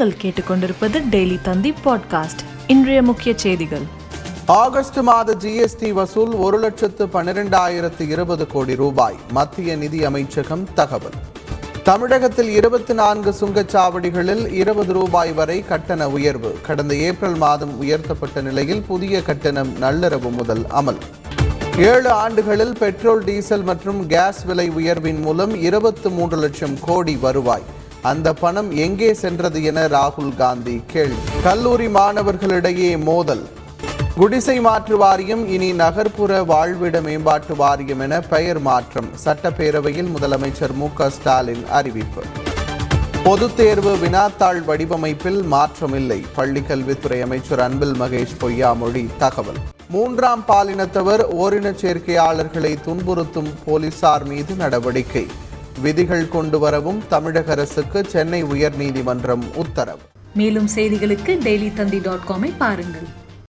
[0.00, 2.38] நீங்கள் கேட்டுக்கொண்டிருப்பது டெய்லி தந்தி பாட்காஸ்ட்.
[2.66, 3.82] இன்றைய முக்கிய செய்திகள்.
[4.46, 9.14] ஆகஸ்ட் மாத ஜிஎஸ்டி வசூல் ஒரு லட்சத்து பன்னிரெண்டாயிரத்து இருபது கோடி ரூபாய்.
[9.30, 11.12] மத்திய நிதி அமைச்சகம் தகவல்.
[11.82, 16.58] தமிழகத்தில் இருபத்தி நான்கு சுங்கச்சாவடிகளில் இருபது ரூபாய் வரை கட்டண உயர்வு.
[16.66, 20.98] கடந்த ஏப்ரல் மாதம் உயர்த்தப்பட்ட நிலையில் புதிய கட்டணம் நள்ளிரவு முதல் அமல்.
[21.78, 27.78] ஏழு ஆண்டுகளில் பெட்ரோல் டீசல் மற்றும் கேஸ் விலை உயர்வின் மூலம் இருபத்து மூன்று லட்சம் கோடி வருவாய்.
[28.02, 31.14] அந்த பணம் எங்கே சென்றது என ராகுல் காந்தி கேள்வி.
[31.42, 33.48] கல்லூரி மாணவர்களிடையே மோதல்.
[34.14, 39.08] குடிசை மாற்று வாரியம் இனி நகர்ப்புற வாழ்விட மேம்பாட்டு வாரியம் என பெயர் மாற்றம்.
[39.24, 42.22] சட்டப்பேரவையில் முதலமைச்சர் மு ஸ்டாலின் அறிவிப்பு.
[43.24, 46.24] பொதுத் தேர்வு வினாத்தாள் வடிவமைப்பில் மாற்றமில்லை.
[46.36, 49.56] பள்ளிக்கல்வித்துறை அமைச்சர் அன்பில் மகேஷ் பொய்யாமொழி தகவல்.
[49.88, 55.26] மூன்றாம் பாலினத்தவர் ஓரினச் சேர்க்கையாளர்களை துன்புறுத்தும் போலீசார் மீது நடவடிக்கை.
[55.78, 59.98] விதிகள் கொண்டு வரவும் தமிழக அரசுக்கு சென்னை உயர்நீதிமன்றம் உத்தரவு.
[60.34, 63.19] மேலும் செய்திகளுக்கு டெய்லி தந்தி டாட் காமை பாருங்கள்.